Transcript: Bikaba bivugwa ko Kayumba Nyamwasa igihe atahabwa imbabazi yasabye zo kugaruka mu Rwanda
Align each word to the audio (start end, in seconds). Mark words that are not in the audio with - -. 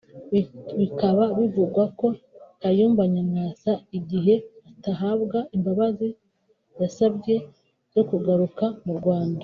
Bikaba 0.79 1.23
bivugwa 1.37 1.83
ko 1.99 2.07
Kayumba 2.61 3.03
Nyamwasa 3.13 3.71
igihe 3.97 4.33
atahabwa 4.69 5.39
imbabazi 5.55 6.07
yasabye 6.81 7.35
zo 7.93 8.03
kugaruka 8.09 8.65
mu 8.85 8.93
Rwanda 8.99 9.39